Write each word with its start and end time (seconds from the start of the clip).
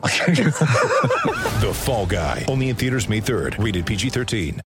The 1.60 1.72
Fall 1.74 2.06
Guy. 2.06 2.46
Only 2.48 2.70
in 2.70 2.76
theaters 2.76 3.08
May 3.08 3.20
3rd. 3.20 3.62
Rated 3.62 3.84
PG-13. 3.84 4.60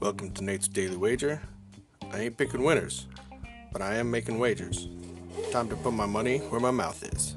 Welcome 0.00 0.30
to 0.32 0.44
Nate's 0.44 0.68
Daily 0.68 0.96
Wager. 0.96 1.42
I 2.12 2.20
ain't 2.20 2.38
picking 2.38 2.62
winners, 2.62 3.06
but 3.72 3.82
I 3.82 3.96
am 3.96 4.10
making 4.10 4.38
wagers. 4.38 4.88
Time 5.50 5.68
to 5.68 5.76
put 5.76 5.92
my 5.92 6.06
money 6.06 6.38
where 6.38 6.60
my 6.60 6.70
mouth 6.70 7.02
is. 7.12 7.34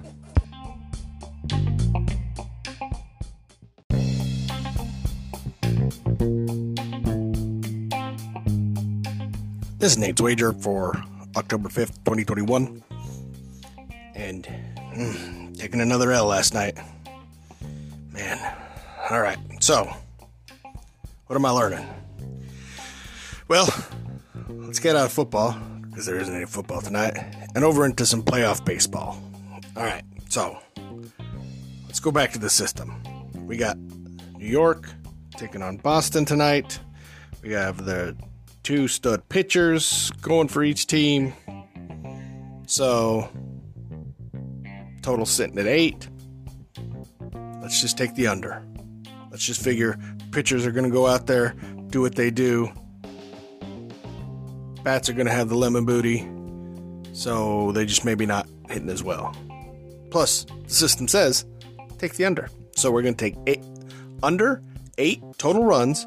This 9.79 9.91
is 9.91 9.99
Nate's 9.99 10.19
Wager 10.19 10.53
for 10.53 10.91
October 11.35 11.69
5th, 11.69 12.03
2021. 12.03 12.83
And 14.15 14.43
mm, 14.95 15.55
taking 15.55 15.81
another 15.81 16.11
L 16.11 16.25
last 16.25 16.55
night. 16.55 16.75
Man. 18.11 18.57
Alright, 19.11 19.37
so 19.59 19.87
what 21.27 21.35
am 21.35 21.45
I 21.45 21.51
learning? 21.51 21.87
Well, 23.47 23.69
let's 24.49 24.79
get 24.79 24.95
out 24.95 25.05
of 25.05 25.11
football, 25.11 25.55
because 25.83 26.07
there 26.07 26.17
isn't 26.17 26.35
any 26.35 26.47
football 26.47 26.81
tonight, 26.81 27.15
and 27.53 27.63
over 27.63 27.85
into 27.85 28.03
some 28.03 28.23
playoff 28.23 28.65
baseball. 28.65 29.21
All 29.75 29.83
right, 29.83 30.03
so 30.27 30.57
let's 31.85 31.99
go 31.99 32.09
back 32.09 32.31
to 32.33 32.39
the 32.39 32.49
system. 32.49 32.95
We 33.45 33.57
got 33.57 33.77
New 33.77 34.47
York 34.47 34.89
taking 35.37 35.61
on 35.61 35.77
Boston 35.77 36.25
tonight. 36.25 36.79
We 37.43 37.51
have 37.51 37.85
the 37.85 38.17
two 38.67 38.85
stud 38.89 39.29
pitchers 39.29 40.11
going 40.21 40.49
for 40.49 40.61
each 40.61 40.87
team. 40.87 41.33
So, 42.65 43.29
total 45.01 45.25
sitting 45.25 45.57
at 45.57 45.67
eight. 45.67 46.09
Let's 47.61 47.79
just 47.79 47.97
take 47.97 48.13
the 48.15 48.27
under. 48.27 48.61
Let's 49.31 49.45
just 49.45 49.63
figure 49.63 49.97
pitchers 50.33 50.65
are 50.65 50.73
going 50.73 50.83
to 50.83 50.91
go 50.91 51.07
out 51.07 51.27
there, 51.27 51.55
do 51.91 52.01
what 52.01 52.15
they 52.15 52.29
do. 52.29 52.69
Bats 54.83 55.07
are 55.07 55.13
going 55.13 55.27
to 55.27 55.33
have 55.33 55.47
the 55.47 55.55
lemon 55.55 55.85
booty, 55.85 56.27
so 57.13 57.71
they 57.71 57.85
just 57.85 58.03
maybe 58.03 58.25
not 58.25 58.49
hitting 58.69 58.89
as 58.89 59.01
well. 59.01 59.33
Plus, 60.11 60.43
the 60.43 60.73
system 60.73 61.07
says 61.07 61.45
take 61.99 62.15
the 62.15 62.25
under. 62.25 62.49
So 62.75 62.91
we're 62.91 63.01
going 63.01 63.15
to 63.15 63.29
take 63.29 63.37
eight, 63.47 63.63
under 64.21 64.61
eight 64.97 65.23
total 65.37 65.63
runs 65.63 66.05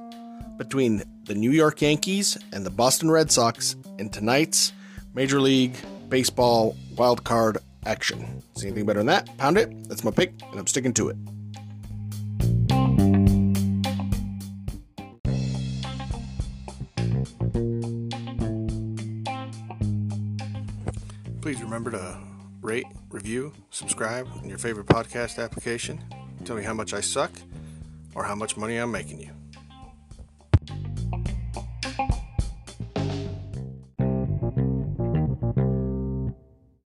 between 0.61 1.03
the 1.25 1.35
New 1.35 1.53
York 1.53 1.81
Yankees 1.81 2.37
and 2.53 2.67
the 2.67 2.71
Boston 2.71 3.11
Red 3.11 3.33
Sox 3.33 3.77
in 3.99 4.11
tonight's 4.11 4.75
Major 5.15 5.41
League 5.41 5.75
Baseball 6.11 6.77
wild 6.97 7.25
card 7.25 7.57
action. 7.87 8.43
See 8.57 8.67
anything 8.67 8.85
better 8.85 9.01
than 9.01 9.07
that? 9.07 9.39
Pound 9.39 9.57
it. 9.57 9.89
That's 9.89 10.05
my 10.05 10.11
pick, 10.11 10.35
and 10.51 10.61
I'm 10.61 10.67
sticking 10.67 10.93
to 10.93 11.09
it. 11.09 11.17
Please 21.41 21.63
remember 21.63 21.91
to 21.93 22.19
rate, 22.61 22.85
review, 23.09 23.55
subscribe 23.71 24.29
in 24.43 24.51
your 24.51 24.59
favorite 24.59 24.89
podcast 24.89 25.43
application. 25.43 26.05
Tell 26.45 26.55
me 26.55 26.63
how 26.63 26.75
much 26.75 26.93
I 26.93 27.01
suck 27.01 27.33
or 28.15 28.25
how 28.25 28.35
much 28.35 28.59
money 28.59 28.77
I'm 28.77 28.93
making 28.93 29.21
you. 29.21 29.40